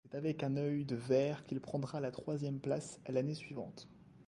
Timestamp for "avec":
0.17-0.41